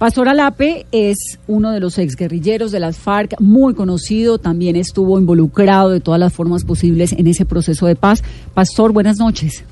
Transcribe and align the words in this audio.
Pastor 0.00 0.30
Alape 0.30 0.86
es 0.92 1.38
uno 1.46 1.72
de 1.72 1.78
los 1.78 1.98
exguerrilleros 1.98 2.72
de 2.72 2.80
las 2.80 2.96
FARC, 2.96 3.38
muy 3.38 3.74
conocido, 3.74 4.38
también 4.38 4.74
estuvo 4.76 5.18
involucrado 5.20 5.90
de 5.90 6.00
todas 6.00 6.18
las 6.18 6.32
formas 6.32 6.64
posibles 6.64 7.12
en 7.12 7.26
ese 7.26 7.44
proceso 7.44 7.84
de 7.84 7.96
paz. 7.96 8.24
Pastor, 8.54 8.94
buenas 8.94 9.18
noches. 9.18 9.62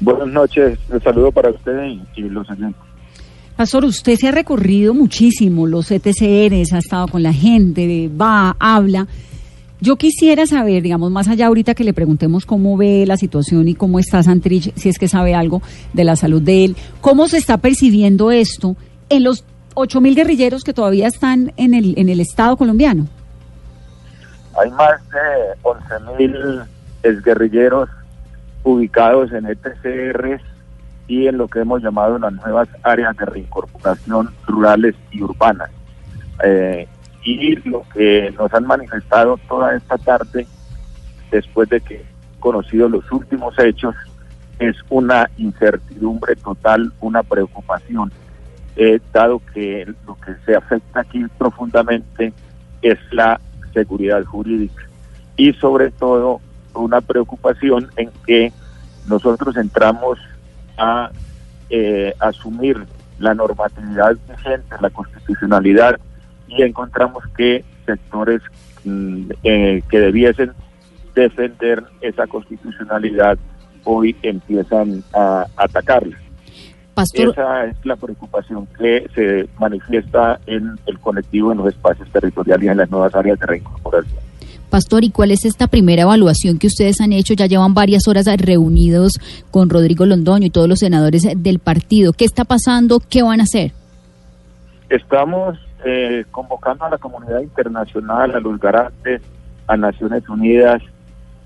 Buenas 0.00 0.28
noches, 0.28 0.78
un 0.90 1.02
saludo 1.02 1.32
para 1.32 1.48
usted 1.48 1.72
y 2.14 2.20
los 2.24 2.46
oyentes. 2.50 2.82
Pastor, 3.56 3.86
usted 3.86 4.16
se 4.16 4.28
ha 4.28 4.32
recorrido 4.32 4.92
muchísimo 4.92 5.66
los 5.66 5.90
ETCRs, 5.90 6.74
ha 6.74 6.78
estado 6.78 7.08
con 7.08 7.22
la 7.22 7.32
gente, 7.32 8.10
va, 8.10 8.54
habla. 8.60 9.06
Yo 9.80 9.96
quisiera 9.96 10.46
saber, 10.46 10.82
digamos, 10.82 11.10
más 11.10 11.26
allá 11.26 11.46
ahorita 11.46 11.74
que 11.74 11.84
le 11.84 11.94
preguntemos 11.94 12.44
cómo 12.44 12.76
ve 12.76 13.06
la 13.06 13.16
situación 13.16 13.66
y 13.66 13.74
cómo 13.74 13.98
está 13.98 14.22
Santrich, 14.22 14.74
si 14.74 14.90
es 14.90 14.98
que 14.98 15.08
sabe 15.08 15.34
algo 15.34 15.62
de 15.94 16.04
la 16.04 16.16
salud 16.16 16.42
de 16.42 16.66
él, 16.66 16.76
cómo 17.00 17.28
se 17.28 17.38
está 17.38 17.56
percibiendo 17.56 18.30
esto 18.30 18.76
en 19.08 19.24
los 19.24 19.44
8.000 19.74 20.16
guerrilleros 20.16 20.64
que 20.64 20.72
todavía 20.72 21.06
están 21.06 21.52
en 21.56 21.74
el, 21.74 21.94
en 21.96 22.08
el 22.08 22.20
Estado 22.20 22.56
colombiano. 22.56 23.06
Hay 24.60 24.70
más 24.72 25.00
de 25.10 25.62
11.000 25.62 26.66
exguerrilleros 27.04 27.88
ubicados 28.64 29.32
en 29.32 29.46
ETCRs 29.46 30.42
y 31.06 31.26
en 31.26 31.38
lo 31.38 31.48
que 31.48 31.60
hemos 31.60 31.82
llamado 31.82 32.18
las 32.18 32.32
nuevas 32.32 32.68
áreas 32.82 33.16
de 33.16 33.24
reincorporación 33.24 34.30
rurales 34.46 34.94
y 35.10 35.22
urbanas. 35.22 35.70
Eh, 36.44 36.86
y 37.24 37.56
lo 37.68 37.84
que 37.92 38.32
nos 38.38 38.52
han 38.52 38.66
manifestado 38.66 39.38
toda 39.48 39.74
esta 39.74 39.98
tarde, 39.98 40.46
después 41.30 41.68
de 41.68 41.80
que 41.80 42.04
conocido 42.40 42.88
los 42.88 43.10
últimos 43.10 43.58
hechos, 43.58 43.94
es 44.58 44.76
una 44.88 45.30
incertidumbre 45.36 46.36
total, 46.36 46.92
una 47.00 47.22
preocupación, 47.22 48.12
dado 49.12 49.40
que 49.52 49.92
lo 50.06 50.14
que 50.20 50.34
se 50.46 50.54
afecta 50.54 51.00
aquí 51.00 51.24
profundamente 51.36 52.32
es 52.80 52.98
la 53.10 53.40
seguridad 53.72 54.24
jurídica 54.24 54.88
y 55.36 55.52
sobre 55.54 55.90
todo 55.90 56.40
una 56.74 57.00
preocupación 57.00 57.90
en 57.96 58.10
que 58.26 58.52
nosotros 59.08 59.56
entramos 59.56 60.18
a 60.76 61.10
eh, 61.70 62.14
asumir 62.18 62.86
la 63.18 63.34
normatividad 63.34 64.16
vigente, 64.28 64.76
la 64.80 64.90
constitucionalidad, 64.90 65.98
y 66.46 66.62
encontramos 66.62 67.24
que 67.36 67.64
sectores 67.84 68.40
mm, 68.84 69.30
eh, 69.42 69.82
que 69.90 69.98
debiesen 69.98 70.52
defender 71.14 71.84
esa 72.00 72.26
constitucionalidad 72.26 73.38
hoy 73.84 74.16
empiezan 74.22 75.02
a 75.14 75.46
atacarla. 75.56 76.16
Esa 77.02 77.64
es 77.66 77.76
la 77.84 77.96
preocupación 77.96 78.66
que 78.78 79.06
se 79.14 79.48
manifiesta 79.58 80.40
en 80.46 80.78
el 80.86 80.98
colectivo, 80.98 81.52
en 81.52 81.58
los 81.58 81.68
espacios 81.68 82.08
territoriales 82.10 82.66
y 82.66 82.68
en 82.68 82.76
las 82.76 82.90
nuevas 82.90 83.14
áreas 83.14 83.38
de 83.38 83.46
reincorporación. 83.46 84.18
Pastor, 84.70 85.02
¿y 85.02 85.10
cuál 85.10 85.30
es 85.30 85.46
esta 85.46 85.66
primera 85.66 86.02
evaluación 86.02 86.58
que 86.58 86.66
ustedes 86.66 87.00
han 87.00 87.12
hecho? 87.12 87.32
Ya 87.32 87.46
llevan 87.46 87.72
varias 87.72 88.06
horas 88.06 88.26
reunidos 88.36 89.18
con 89.50 89.70
Rodrigo 89.70 90.04
Londoño 90.04 90.46
y 90.46 90.50
todos 90.50 90.68
los 90.68 90.80
senadores 90.80 91.26
del 91.36 91.58
partido. 91.58 92.12
¿Qué 92.12 92.26
está 92.26 92.44
pasando? 92.44 93.00
¿Qué 93.00 93.22
van 93.22 93.40
a 93.40 93.44
hacer? 93.44 93.72
Estamos 94.90 95.58
eh, 95.86 96.24
convocando 96.30 96.84
a 96.84 96.90
la 96.90 96.98
comunidad 96.98 97.40
internacional, 97.40 98.34
a 98.34 98.40
los 98.40 98.60
garantes, 98.60 99.22
a 99.66 99.76
Naciones 99.76 100.28
Unidas 100.28 100.82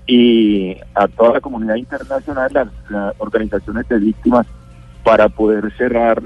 y 0.05 0.75
a 0.93 1.07
toda 1.07 1.33
la 1.33 1.39
comunidad 1.39 1.75
internacional, 1.75 2.51
las, 2.51 2.67
las 2.89 3.13
organizaciones 3.19 3.87
de 3.87 3.99
víctimas, 3.99 4.45
para 5.03 5.29
poder 5.29 5.71
cerrar 5.77 6.21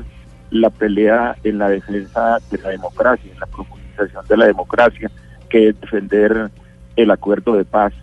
la 0.51 0.69
pelea 0.69 1.35
en 1.43 1.57
la 1.57 1.69
defensa 1.69 2.39
de 2.49 2.57
la 2.59 2.69
democracia, 2.69 3.31
en 3.31 3.39
la 3.39 3.45
profundización 3.47 4.25
de 4.27 4.37
la 4.37 4.45
democracia, 4.45 5.11
que 5.49 5.69
es 5.69 5.81
defender 5.81 6.49
el 6.95 7.11
acuerdo 7.11 7.55
de 7.55 7.65
paz, 7.65 7.93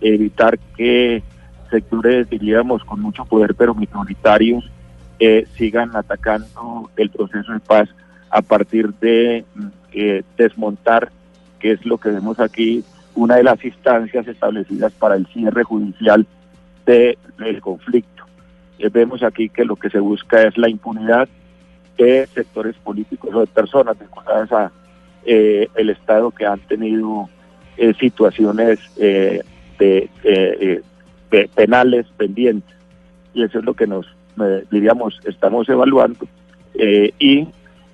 evitar 0.00 0.58
que 0.76 1.22
sectores, 1.70 2.28
diríamos, 2.30 2.84
con 2.84 3.00
mucho 3.00 3.24
poder 3.24 3.54
pero 3.54 3.74
minoritarios, 3.74 4.70
eh, 5.18 5.46
sigan 5.56 5.96
atacando 5.96 6.90
el 6.96 7.10
proceso 7.10 7.52
de 7.52 7.60
paz 7.60 7.88
a 8.30 8.42
partir 8.42 8.94
de 8.94 9.44
eh, 9.92 10.22
desmontar, 10.36 11.10
que 11.58 11.72
es 11.72 11.84
lo 11.84 11.98
que 11.98 12.10
vemos 12.10 12.38
aquí, 12.38 12.84
una 13.14 13.36
de 13.36 13.42
las 13.42 13.62
instancias 13.64 14.28
establecidas 14.28 14.92
para 14.92 15.16
el 15.16 15.26
cierre 15.26 15.64
judicial 15.64 16.26
del 16.86 17.60
conflicto. 17.60 18.17
Eh, 18.78 18.88
vemos 18.90 19.22
aquí 19.22 19.48
que 19.48 19.64
lo 19.64 19.76
que 19.76 19.90
se 19.90 20.00
busca 20.00 20.42
es 20.42 20.56
la 20.56 20.68
impunidad 20.68 21.28
de 21.96 22.26
sectores 22.28 22.76
políticos 22.76 23.30
o 23.34 23.40
de 23.40 23.46
personas 23.46 23.98
vinculadas 23.98 24.52
a 24.52 24.72
el 25.24 25.90
Estado 25.90 26.30
que 26.30 26.46
han 26.46 26.60
tenido 26.60 27.28
eh, 27.80 27.94
situaciones 27.94 28.80
eh, 28.96 29.40
eh, 29.78 30.82
de, 31.30 31.48
penales 31.54 32.06
pendientes. 32.16 32.74
Y 33.34 33.44
eso 33.44 33.60
es 33.60 33.64
lo 33.64 33.74
que 33.74 33.86
nos, 33.86 34.04
diríamos, 34.68 35.20
estamos 35.24 35.68
evaluando 35.68 36.26
y 36.74 37.46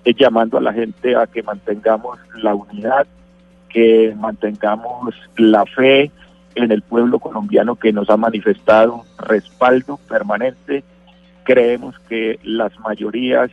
llamando 0.05 0.57
a 0.57 0.63
la 0.63 0.73
gente 0.73 1.15
a 1.17 1.27
que 1.27 1.43
mantengamos 1.43 2.19
la 2.37 2.55
unidad, 2.55 3.07
que 3.69 4.15
mantengamos 4.17 5.15
la 5.37 5.67
fe 5.67 6.11
en 6.55 6.73
el 6.73 6.83
pueblo 6.83 7.19
colombiano 7.19 7.77
que 7.77 7.93
nos 7.93 8.09
ha 8.11 8.17
manifestado 8.17 9.05
respaldo 9.19 9.99
permanente. 10.09 10.85
Creemos 11.45 11.95
que 12.09 12.39
las 12.43 12.79
mayorías 12.81 13.51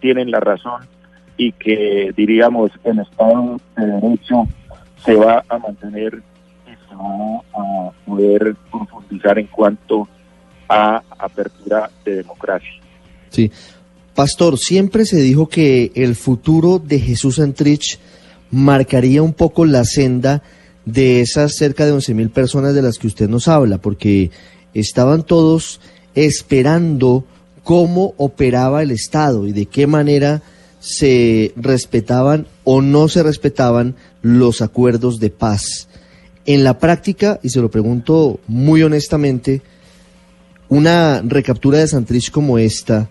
tienen 0.00 0.30
la 0.30 0.40
razón 0.40 0.82
y 1.36 1.52
que 1.52 2.12
diríamos 2.16 2.70
en 2.84 3.00
Estado 3.00 3.60
de 3.76 3.86
Derecho 3.86 4.46
se 5.04 5.14
va 5.14 5.44
a 5.48 5.58
mantener 5.58 6.22
y 6.66 6.88
se 6.88 6.94
va 6.94 7.42
a 7.54 7.90
poder 8.06 8.54
profundizar 8.70 9.38
en 9.38 9.46
cuanto 9.48 10.08
a 10.68 11.02
apertura 11.18 11.90
de 12.04 12.16
democracia. 12.16 12.70
Sí. 13.30 13.50
Pastor, 14.14 14.58
siempre 14.58 15.04
se 15.04 15.16
dijo 15.16 15.48
que 15.48 15.90
el 15.96 16.14
futuro 16.14 16.78
de 16.78 17.00
Jesús 17.00 17.40
Antrich 17.40 17.98
marcaría 18.50 19.22
un 19.22 19.32
poco 19.32 19.64
la 19.64 19.84
senda 19.84 20.42
de 20.84 21.20
esas 21.20 21.54
cerca 21.56 21.86
de 21.86 21.92
11 21.92 22.14
mil 22.14 22.30
personas 22.30 22.74
de 22.74 22.82
las 22.82 22.98
que 22.98 23.06
usted 23.06 23.28
nos 23.28 23.48
habla, 23.48 23.78
porque 23.78 24.30
estaban 24.74 25.22
todos 25.22 25.80
esperando 26.14 27.24
cómo 27.62 28.14
operaba 28.18 28.82
el 28.82 28.90
Estado 28.90 29.46
y 29.46 29.52
de 29.52 29.66
qué 29.66 29.86
manera 29.86 30.42
se 30.80 31.52
respetaban 31.56 32.46
o 32.62 32.82
no 32.82 33.08
se 33.08 33.22
respetaban 33.22 33.96
los 34.20 34.60
acuerdos 34.60 35.18
de 35.18 35.30
paz. 35.30 35.88
En 36.44 36.62
la 36.62 36.78
práctica, 36.78 37.40
y 37.42 37.48
se 37.48 37.60
lo 37.60 37.70
pregunto 37.70 38.38
muy 38.46 38.82
honestamente, 38.82 39.62
una 40.68 41.22
recaptura 41.22 41.78
de 41.78 41.88
Santrich 41.88 42.30
como 42.30 42.58
esta, 42.58 43.08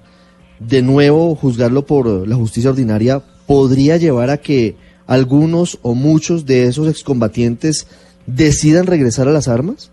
de 0.60 0.84
nuevo 0.84 1.36
juzgarlo 1.36 1.86
por 1.86 2.28
la 2.28 2.36
justicia 2.36 2.70
ordinaria, 2.70 3.24
podría 3.48 3.98
llevar 3.98 4.30
a 4.30 4.38
que 4.38 4.76
algunos 5.08 5.80
o 5.82 5.96
muchos 5.96 6.46
de 6.46 6.66
esos 6.66 6.88
excombatientes 6.88 7.88
decidan 8.26 8.88
regresar 8.88 9.28
a 9.28 9.32
las 9.32 9.48
armas? 9.48 9.92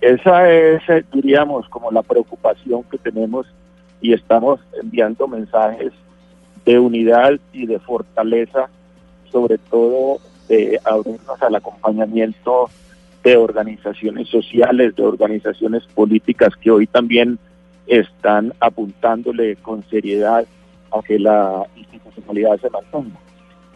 Esa 0.00 0.50
es, 0.52 0.82
eh, 0.88 1.04
diríamos, 1.12 1.68
como 1.68 1.90
la 1.90 2.02
preocupación 2.02 2.84
que 2.84 2.98
tenemos 2.98 3.46
y 4.00 4.12
estamos 4.12 4.60
enviando 4.80 5.26
mensajes 5.26 5.92
de 6.64 6.78
unidad 6.78 7.32
y 7.52 7.66
de 7.66 7.78
fortaleza, 7.78 8.68
sobre 9.32 9.58
todo 9.58 10.18
de 10.48 10.78
abrirnos 10.84 11.42
al 11.42 11.54
acompañamiento 11.54 12.70
de 13.24 13.36
organizaciones 13.36 14.28
sociales, 14.28 14.94
de 14.94 15.02
organizaciones 15.02 15.84
políticas 15.94 16.54
que 16.60 16.70
hoy 16.70 16.86
también 16.86 17.38
están 17.86 18.52
apuntándole 18.60 19.56
con 19.56 19.82
seriedad 19.88 20.46
a 20.92 21.02
que 21.02 21.18
la 21.18 21.66
institucionalidad 21.76 22.60
se 22.60 22.70
mantenga. 22.70 23.18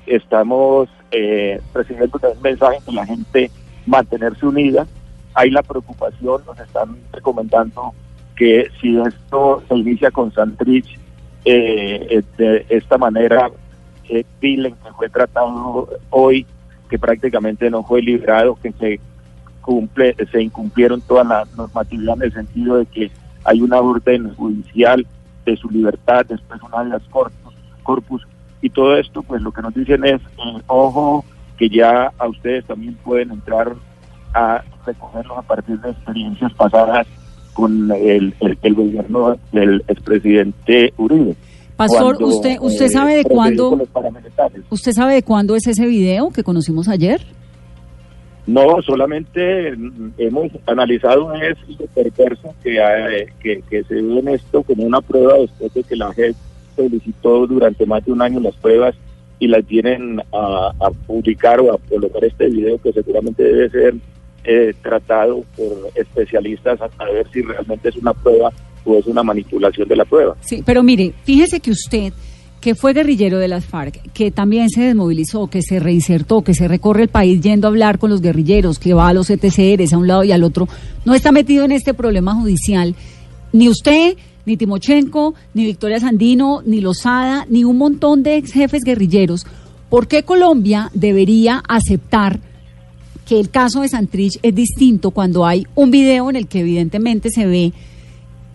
Estamos 0.07 0.89
eh, 1.11 1.61
recibiendo 1.75 2.19
un 2.23 2.43
mensaje 2.43 2.79
de 2.87 2.93
la 2.93 3.07
gente 3.07 3.51
mantenerse 3.87 4.47
unida. 4.47 4.87
Hay 5.35 5.51
la 5.51 5.63
preocupación, 5.63 6.43
nos 6.47 6.59
están 6.59 6.97
recomendando 7.13 7.95
que 8.37 8.69
si 8.81 8.99
esto 8.99 9.63
se 9.69 9.77
inicia 9.77 10.11
con 10.11 10.33
Santrich, 10.33 10.99
eh, 11.45 12.23
de 12.37 12.67
esta 12.69 12.99
manera 12.99 13.51
eh, 14.09 14.25
que 14.41 14.73
fue 14.97 15.09
tratado 15.09 15.89
hoy, 16.11 16.47
que 16.89 16.99
prácticamente 16.99 17.71
no 17.71 17.83
fue 17.83 18.03
liberado, 18.03 18.57
que 18.57 18.73
se 18.73 19.01
cumple, 19.61 20.17
se 20.31 20.43
incumplieron 20.43 21.01
todas 21.01 21.27
las 21.27 21.57
normatividad 21.57 22.17
en 22.17 22.23
el 22.23 22.33
sentido 22.33 22.77
de 22.79 22.87
que 22.87 23.11
hay 23.45 23.63
una 23.63 23.81
orden 23.81 24.35
judicial 24.35 25.07
de 25.45 25.57
su 25.57 25.71
libertad, 25.71 26.27
después 26.27 26.61
una 26.63 26.85
de 26.85 26.91
las 26.91 27.03
corpus, 27.05 27.55
corpus 27.83 28.27
y 28.63 28.71
todo 28.71 28.97
esto, 28.97 29.23
pues 29.23 29.43
lo 29.43 29.53
que 29.53 29.63
nos 29.63 29.75
dicen 29.75 30.05
es, 30.05 30.21
eh, 30.21 30.63
ojo, 30.67 31.25
que 31.57 31.69
ya 31.69 32.13
a 32.19 32.29
ustedes 32.29 32.65
también 32.65 32.95
pueden 33.05 33.31
entrar 33.31 33.75
a 34.35 34.63
recogerlos 34.87 35.39
a 35.39 35.43
partir 35.43 35.79
de 35.81 35.91
experiencias 35.91 36.53
pasadas 36.55 37.07
con 37.53 37.91
el, 37.93 38.35
el, 38.63 38.75
gobierno 38.75 39.37
del 39.53 39.83
expresidente 39.89 40.93
Uribe. 40.97 41.35
Pastor, 41.77 42.17
cuando, 42.17 42.37
usted 42.37 42.57
usted 42.61 42.87
eh, 42.87 42.91
sabe 42.91 43.17
de 43.17 43.25
cuándo 43.25 43.79
usted 44.71 44.93
sabe 44.93 45.15
de 45.15 45.23
cuándo 45.23 45.57
es 45.57 45.67
ese 45.67 45.87
video 45.87 46.31
que 46.31 46.43
conocimos 46.43 46.89
ayer. 46.89 47.21
No, 48.47 48.81
solamente 48.83 49.69
hemos 50.19 50.51
analizado 50.67 51.33
es 51.35 51.57
lo 51.79 51.87
perverso 51.87 52.55
que, 52.63 52.83
hay- 52.83 53.27
que, 53.41 53.63
que 53.69 53.85
se 53.85 53.95
ve 53.95 54.19
en 54.19 54.29
esto 54.29 54.63
como 54.63 54.85
una 54.85 55.01
prueba 55.01 55.35
después 55.39 55.73
de 55.75 55.83
que 55.83 55.97
la 55.97 56.13
JEP 56.13 56.35
solicitó 56.77 57.47
durante 57.47 57.87
más 57.87 58.05
de 58.05 58.13
un 58.13 58.23
año 58.23 58.41
las 58.41 58.55
pruebas 58.57 58.95
y 59.39 59.49
las 59.49 59.67
vienen 59.67 60.21
a, 60.33 60.73
a 60.81 60.91
publicar 61.07 61.61
o 61.61 61.75
a 61.75 61.79
colocar 61.89 62.25
este 62.25 62.49
video 62.49 62.81
que 62.81 62.93
seguramente 62.93 63.43
debe 63.43 63.71
ser 63.71 63.95
eh, 64.45 64.75
tratado 64.83 65.45
por 65.55 65.91
especialistas 65.95 66.81
a 66.81 67.05
ver 67.05 67.27
si 67.31 67.43
realmente 67.43 67.91
es 67.91 67.97
una 67.97 68.15
prueba 68.15 68.51
o 68.85 68.97
es 68.97 69.07
una 69.07 69.23
manipulación 69.23 69.87
de 69.87 69.97
la 69.97 70.05
prueba. 70.07 70.35
Sí, 70.41 70.63
pero 70.65 70.83
mire, 70.83 71.13
fíjese 71.25 71.61
que 71.61 71.71
usted, 71.71 72.13
que 72.59 72.75
fue 72.75 72.95
guerrillero 72.95 73.39
de 73.39 73.49
las 73.49 73.67
FARC, 73.67 74.13
que 74.13 74.31
también 74.31 74.71
se 74.71 74.83
desmovilizó, 74.83 75.49
que 75.49 75.61
se 75.61 75.79
reinsertó, 75.79 76.43
que 76.43 76.55
se 76.55 76.69
recorre 76.69 77.03
el 77.03 77.09
país 77.09 77.43
yendo 77.43 77.67
a 77.67 77.71
hablar 77.71 77.99
con 77.99 78.09
los 78.09 78.23
guerrilleros, 78.23 78.79
que 78.79 78.95
va 78.95 79.09
a 79.09 79.13
los 79.13 79.29
ETCRs 79.29 79.93
a 79.93 79.99
un 79.99 80.07
lado 80.07 80.25
y 80.25 80.33
al 80.33 80.43
otro, 80.43 80.69
no 81.05 81.15
está 81.15 81.33
metido 81.33 81.65
en 81.67 81.73
este 81.73 81.93
problema 81.93 82.35
judicial. 82.35 82.95
Ni 83.53 83.69
usted, 83.69 84.17
ni 84.51 84.57
Timochenko, 84.57 85.35
ni 85.55 85.65
Victoria 85.65 86.01
Sandino, 86.01 86.63
ni 86.67 86.81
Lozada, 86.81 87.47
ni 87.49 87.65
un 87.65 87.79
montón 87.79 88.23
de 88.23 88.37
ex 88.37 88.53
jefes 88.53 88.83
guerrilleros. 88.83 89.47
¿Por 89.89 90.09
qué 90.09 90.25
Colombia 90.25 90.91
debería 90.93 91.63
aceptar 91.69 92.41
que 93.27 93.39
el 93.39 93.51
caso 93.51 93.83
de 93.83 93.89
Santrich 93.89 94.39
es 94.43 94.55
distinto 94.55 95.13
cuando 95.13 95.47
hay 95.47 95.67
un 95.77 95.93
video 95.93 96.31
en 96.31 96.37
el 96.37 96.49
que 96.49 96.61
evidentemente 96.61 97.31
se 97.31 97.47
ve 97.47 97.73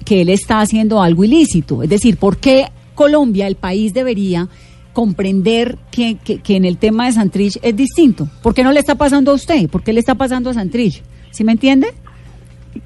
que 0.04 0.22
él 0.22 0.30
está 0.30 0.60
haciendo 0.60 1.02
algo 1.02 1.24
ilícito. 1.24 1.82
Es 1.82 1.90
decir, 1.90 2.18
¿por 2.18 2.38
qué 2.38 2.68
Colombia, 2.94 3.48
el 3.48 3.56
país, 3.56 3.94
debería 3.94 4.50
comprender 4.92 5.78
que, 5.92 6.18
que, 6.18 6.40
que 6.40 6.58
en 6.58 6.66
el 6.66 6.78
tema 6.78 7.06
de 7.06 7.14
Santrich 7.14 7.58
es 7.62 7.76
distinto? 7.76 8.30
¿Por 8.44 8.54
qué 8.54 8.64
no 8.64 8.74
le 8.74 8.82
está 8.82 8.96
pasando 8.96 9.32
a 9.32 9.36
usted? 9.36 9.70
¿Por 9.70 9.82
qué 9.82 9.94
le 9.94 10.02
está 10.02 10.16
pasando 10.16 10.50
a 10.50 10.54
Santrich? 10.54 11.02
¿Sí 11.32 11.46
me 11.46 11.54
entiende? 11.54 11.88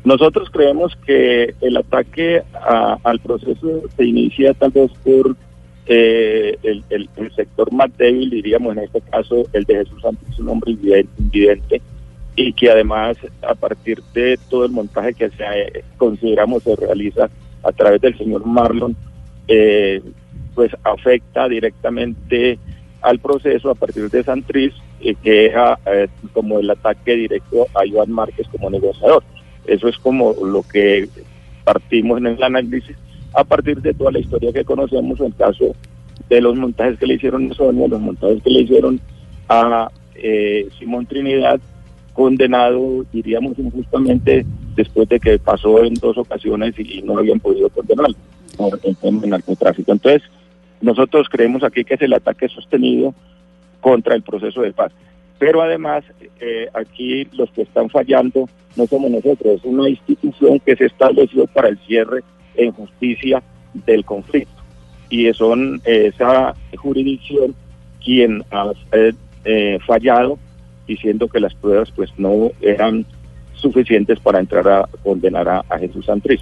Nosotros 0.04 0.50
creemos 0.52 0.96
que 1.06 1.54
el 1.62 1.78
ataque 1.78 2.42
a- 2.54 2.98
al 3.04 3.20
proceso 3.20 3.84
se 3.96 4.06
inicia 4.06 4.54
tal 4.54 4.72
vez 4.72 4.92
por 5.04 5.36
eh, 5.92 6.56
el, 6.62 7.10
sector 7.36 7.72
más 7.74 7.90
débil, 7.98 8.30
diríamos 8.30 8.78
en 8.78 8.84
este 8.84 9.02
caso 9.02 9.46
el 9.54 9.64
de 9.64 9.76
Jesús 9.78 10.02
Santos, 10.02 10.38
un 10.38 10.50
hombre 10.50 10.72
invidente, 10.72 11.82
y 12.36 12.54
que 12.54 12.70
además 12.70 13.18
a 13.42 13.56
partir 13.56 14.02
de 14.14 14.38
todo 14.52 14.66
el 14.66 14.72
montaje 14.72 15.16
que 15.16 15.30
se, 15.32 15.84
consideramos 15.98 16.62
se 16.64 16.76
realiza 16.76 17.30
a 17.64 17.72
través 17.72 18.02
del 18.02 18.16
señor 18.18 18.46
Marlon, 18.46 18.96
eh, 19.48 20.00
pues 20.54 20.72
afecta 20.84 21.50
directamente 21.50 22.60
al 23.02 23.18
proceso 23.18 23.72
a 23.72 23.76
partir 23.76 24.10
de 24.12 24.24
Santriz, 24.24 24.74
eh, 25.02 25.16
que 25.24 25.48
era 25.48 25.80
eh, 25.88 26.08
como 26.34 26.60
el 26.60 26.70
ataque 26.70 27.16
directo 27.16 27.66
a 27.74 27.86
Iván 27.86 28.12
Márquez 28.12 28.48
como 28.52 28.70
negociador. 28.70 29.24
Eso 29.70 29.88
es 29.88 29.98
como 29.98 30.34
lo 30.44 30.64
que 30.64 31.08
partimos 31.64 32.18
en 32.20 32.28
el 32.28 32.44
análisis 32.44 32.96
a 33.34 33.44
partir 33.44 33.82
de 33.82 33.94
toda 33.94 34.12
la 34.12 34.20
historia 34.20 34.52
que 34.52 34.66
conocemos, 34.66 35.20
el 35.20 35.36
caso 35.36 35.76
de 36.28 36.42
los 36.42 36.56
montajes 36.56 36.98
que 36.98 37.08
le 37.08 37.16
hicieron 37.16 37.52
a 37.52 37.54
Sonia, 37.54 37.88
los 37.88 38.02
montajes 38.02 38.42
que 38.44 38.50
le 38.50 38.62
hicieron 38.62 39.00
a 39.48 39.90
eh, 40.16 40.68
Simón 40.78 41.06
Trinidad, 41.06 41.60
condenado, 42.14 43.06
diríamos 43.14 43.58
injustamente, 43.58 44.46
después 44.76 45.08
de 45.10 45.20
que 45.20 45.40
pasó 45.40 45.84
en 45.84 45.94
dos 45.96 46.18
ocasiones 46.18 46.74
y, 46.78 47.00
y 47.00 47.02
no 47.02 47.18
habían 47.18 47.40
podido 47.40 47.70
condenarlo 47.70 48.16
por 48.58 48.80
el 48.84 48.96
tema 48.98 49.22
del 49.22 49.30
narcotráfico. 49.30 49.92
Entonces, 49.92 50.24
nosotros 50.82 51.28
creemos 51.30 51.64
aquí 51.64 51.84
que 51.84 51.94
es 51.94 52.02
el 52.02 52.14
ataque 52.14 52.50
sostenido 52.50 53.14
contra 53.80 54.16
el 54.16 54.22
proceso 54.22 54.62
de 54.62 54.74
paz. 54.74 54.92
Pero 55.40 55.62
además, 55.62 56.04
eh, 56.40 56.68
aquí 56.74 57.26
los 57.32 57.50
que 57.52 57.64
están 57.64 57.90
fallando 57.90 58.48
no 58.76 58.86
somos 58.86 59.10
nosotros, 59.10 59.56
es 59.56 59.64
una 59.64 59.90
institución 59.90 60.60
que 60.60 60.76
se 60.76 60.86
estableció 60.86 61.48
para 61.48 61.70
el 61.70 61.80
cierre 61.80 62.22
en 62.56 62.72
justicia 62.72 63.42
del 63.74 64.06
conflicto. 64.06 64.62
Y 65.10 65.32
son 65.34 65.82
esa 65.86 66.54
jurisdicción 66.78 67.56
quien 68.04 68.44
ha 68.52 68.72
eh, 68.92 69.14
eh, 69.46 69.80
fallado 69.86 70.38
diciendo 70.88 71.28
que 71.28 71.40
las 71.40 71.54
pruebas 71.56 71.92
pues 71.92 72.12
no 72.18 72.52
eran 72.62 73.06
suficientes 73.54 74.20
para 74.20 74.40
entrar 74.40 74.68
a 74.68 74.90
condenar 75.04 75.48
a, 75.48 75.64
a 75.70 75.78
Jesús 75.80 76.06
Santriz. 76.06 76.42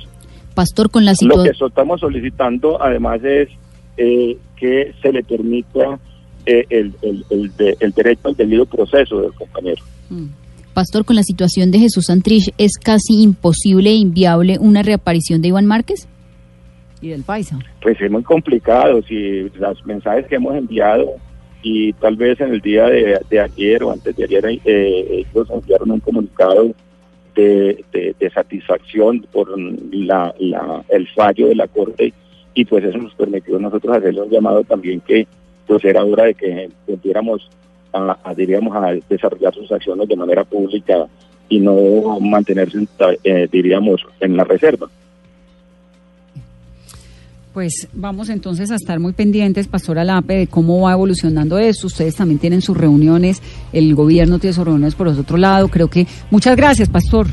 Pastor, 0.54 0.90
con 0.90 1.06
la 1.06 1.12
Lo 1.12 1.36
que 1.36 1.42
situación... 1.42 1.70
estamos 1.70 2.00
solicitando 2.00 2.82
además 2.82 3.24
es 3.24 3.50
eh, 3.98 4.38
que 4.56 4.94
se 5.02 5.12
le 5.12 5.24
permita 5.24 6.00
eh, 6.48 6.66
el, 6.70 6.94
el, 7.04 7.24
el, 7.30 7.56
de- 7.58 7.78
el 7.80 7.92
derecho 7.92 8.28
al 8.30 8.36
debido 8.36 8.66
proceso 8.66 9.22
del 9.22 9.34
compañero. 9.34 9.84
Mm. 10.10 10.26
Pastor, 10.74 11.06
con 11.06 11.16
la 11.16 11.24
situación 11.24 11.72
de 11.72 11.80
Jesús 11.80 12.06
Santrich, 12.06 12.54
¿es 12.58 12.74
casi 12.78 13.22
imposible 13.22 13.90
e 13.92 13.96
inviable 13.96 14.58
una 14.60 14.82
reaparición 14.84 15.42
de 15.42 15.48
Iván 15.50 15.66
Márquez? 15.66 16.08
Y 17.02 17.10
del 17.10 17.24
paisa. 17.24 17.60
Pues 17.82 18.00
es 18.02 18.10
muy 18.12 18.24
complicado, 18.24 19.02
si 19.08 19.50
los 19.60 19.86
mensajes 19.86 20.26
que 20.28 20.36
hemos 20.36 20.56
enviado 20.56 21.06
y 21.64 21.94
tal 21.94 22.16
vez 22.16 22.40
en 22.42 22.54
el 22.54 22.62
día 22.62 22.86
de, 22.86 23.20
de 23.30 23.40
ayer 23.40 23.84
o 23.84 23.92
antes 23.92 24.16
de 24.16 24.24
ayer 24.24 24.46
eh, 24.66 25.26
ellos 25.34 25.48
enviaron 25.52 25.92
un 25.92 26.00
comunicado 26.00 26.72
de, 27.36 27.84
de- 27.92 28.16
de 28.20 28.30
satisfacción 28.32 29.26
por 29.32 29.48
la, 29.60 30.34
la- 30.40 30.84
el 30.90 31.08
fallo 31.10 31.48
de 31.48 31.56
la 31.56 31.68
Corte 31.68 32.14
y 32.54 32.66
pues 32.66 32.84
eso 32.84 32.98
nos 32.98 33.14
permitió 33.16 33.58
a 33.58 33.60
nosotros 33.60 33.98
hacerle 33.98 34.22
un 34.22 34.30
llamado 34.30 34.64
también 34.64 35.02
que 35.02 35.28
pues 35.68 35.84
era 35.86 36.04
hora 36.04 36.26
de 36.26 36.34
que 36.34 36.70
pudiéramos 36.86 37.50
a, 37.94 38.18
a, 38.24 38.34
diríamos, 38.34 38.76
a 38.76 38.94
desarrollar 39.10 39.54
sus 39.54 39.72
acciones 39.72 40.08
de 40.08 40.16
manera 40.16 40.44
pública 40.44 41.08
y 41.50 41.60
no 41.60 42.20
mantenerse, 42.20 42.88
eh, 43.24 43.48
diríamos, 43.52 44.02
en 44.20 44.36
la 44.38 44.44
reserva. 44.44 44.88
Pues 47.54 47.88
vamos 47.92 48.30
entonces 48.30 48.70
a 48.70 48.76
estar 48.76 49.00
muy 49.00 49.14
pendientes, 49.14 49.68
Pastor 49.68 49.98
Alape, 49.98 50.36
de 50.36 50.48
cómo 50.48 50.82
va 50.82 50.92
evolucionando 50.92 51.58
esto. 51.58 51.88
Ustedes 51.88 52.16
también 52.16 52.40
tienen 52.40 52.62
sus 52.62 52.78
reuniones, 52.78 53.42
el 53.74 53.96
gobierno 53.96 54.38
tiene 54.38 54.54
sus 54.54 54.64
reuniones 54.64 54.94
por 54.94 55.08
otro 55.08 55.38
lado. 55.38 55.68
Creo 55.68 55.88
que 55.88 56.06
muchas 56.30 56.56
gracias, 56.56 56.88
Pastor. 56.88 57.26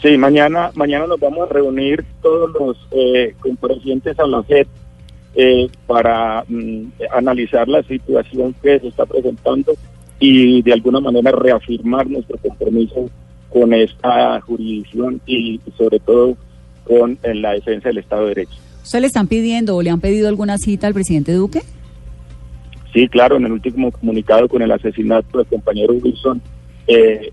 Sí, 0.00 0.16
mañana, 0.16 0.70
mañana 0.74 1.06
nos 1.06 1.18
vamos 1.18 1.50
a 1.50 1.52
reunir 1.52 2.04
todos 2.22 2.50
los 2.52 2.76
eh, 2.92 3.34
comparecientes 3.40 4.16
a 4.18 4.26
la 4.26 4.42
FED 4.44 4.66
eh, 5.34 5.68
para 5.86 6.44
mm, 6.46 6.84
analizar 7.12 7.68
la 7.68 7.82
situación 7.82 8.54
que 8.62 8.78
se 8.80 8.88
está 8.88 9.06
presentando 9.06 9.72
y 10.20 10.62
de 10.62 10.72
alguna 10.72 11.00
manera 11.00 11.32
reafirmar 11.32 12.08
nuestro 12.08 12.36
compromiso 12.38 13.10
con 13.48 13.72
esta 13.74 14.40
jurisdicción 14.40 15.20
y 15.26 15.60
sobre 15.76 15.98
todo 16.00 16.36
con 16.84 17.18
eh, 17.22 17.34
la 17.34 17.52
defensa 17.52 17.88
del 17.88 17.98
Estado 17.98 18.22
de 18.22 18.28
Derecho. 18.28 18.56
¿Usted 18.82 19.00
le 19.00 19.06
están 19.06 19.26
pidiendo 19.26 19.76
o 19.76 19.82
le 19.82 19.90
han 19.90 20.00
pedido 20.00 20.28
alguna 20.28 20.58
cita 20.58 20.86
al 20.86 20.94
presidente 20.94 21.32
Duque? 21.32 21.62
Sí, 22.92 23.08
claro, 23.08 23.36
en 23.36 23.46
el 23.46 23.52
último 23.52 23.90
comunicado 23.90 24.48
con 24.48 24.60
el 24.60 24.70
asesinato 24.70 25.38
del 25.38 25.46
compañero 25.46 25.94
Wilson, 25.94 26.42
eh, 26.86 27.30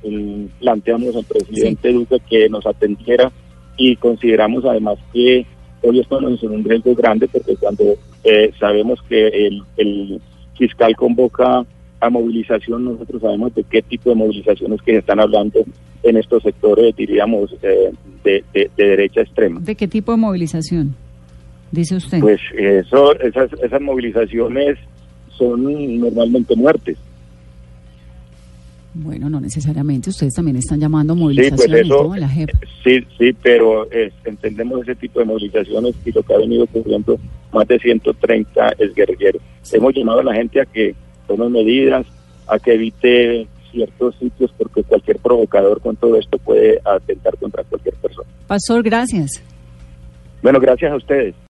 planteamos 0.60 1.16
al 1.16 1.26
presidente 1.26 1.92
Duque 1.92 2.18
que 2.30 2.50
nos 2.50 2.66
atendiera 2.66 3.32
y 3.76 3.96
consideramos 3.96 4.64
además 4.66 4.98
que 5.14 5.46
hoy 5.82 6.00
estamos 6.00 6.42
en 6.44 6.52
un 6.52 6.64
riesgo 6.64 6.94
grande 6.96 7.28
porque 7.28 7.56
cuando 7.56 7.84
eh, 8.24 8.52
sabemos 8.60 9.00
que 9.08 9.28
el, 9.28 9.62
el 9.78 10.22
fiscal 10.58 10.96
convoca 10.96 11.66
a 12.02 12.10
movilización, 12.10 12.86
nosotros 12.86 13.22
sabemos 13.22 13.54
de 13.56 13.64
qué 13.64 13.82
tipo 13.82 14.10
de 14.10 14.16
movilizaciones 14.16 14.82
que 14.82 14.94
se 14.94 14.98
están 15.00 15.20
hablando 15.20 15.60
en 16.04 16.16
estos 16.18 16.44
sectores, 16.44 16.96
diríamos, 16.96 17.54
eh, 17.62 17.92
de, 18.24 18.44
de- 18.54 18.70
de 18.78 18.86
derecha 18.86 19.22
extrema. 19.22 19.60
¿De 19.60 19.76
qué 19.76 19.88
tipo 19.88 20.12
de 20.14 20.18
movilización? 20.18 20.96
Dice 21.72 21.96
usted. 21.98 22.20
Pues 22.22 22.40
eso, 22.58 23.14
esas, 23.20 23.52
esas 23.62 23.82
movilizaciones 23.82 24.78
son 25.38 26.00
normalmente 26.00 26.56
muertes. 26.56 26.98
Bueno, 28.94 29.30
no 29.30 29.40
necesariamente. 29.40 30.10
Ustedes 30.10 30.34
también 30.34 30.58
están 30.58 30.80
llamando 30.80 31.14
a 31.14 31.16
Sí, 31.16 31.22
movilizaciones 31.22 31.88
pues 31.88 32.02
eso, 32.02 32.16
la 32.16 32.28
JEP. 32.28 32.50
sí, 32.84 33.06
sí, 33.18 33.34
pero 33.42 33.92
eh, 33.92 34.12
entendemos 34.26 34.82
ese 34.82 34.96
tipo 34.96 35.20
de 35.20 35.26
movilizaciones 35.26 35.96
y 36.06 36.12
lo 36.12 36.24
que 36.24 36.34
ha 36.34 36.38
venido 36.38 36.64
ocurriendo, 36.64 37.20
más 37.54 37.68
de 37.68 37.78
130 37.80 38.74
es 38.80 38.94
guerrilleros. 38.96 39.42
Hemos 39.72 39.94
llamado 39.94 40.22
a 40.22 40.24
la 40.24 40.34
gente 40.34 40.60
a 40.62 40.66
que 40.66 40.96
tome 41.28 41.50
medidas, 41.50 42.06
a 42.48 42.58
que 42.58 42.74
evite 42.74 43.48
ciertos 43.72 44.16
sitios, 44.16 44.52
porque 44.58 44.82
cualquier 44.84 45.18
provocador 45.20 45.80
con 45.82 45.96
todo 45.96 46.18
esto 46.18 46.40
puede 46.40 46.80
atentar 46.84 47.38
contra 47.38 47.64
cualquier 47.64 47.94
persona. 47.96 48.28
Pastor, 48.48 48.82
gracias. 48.82 49.44
Bueno, 50.42 50.60
gracias 50.60 50.92
a 50.92 50.96
ustedes. 50.96 51.36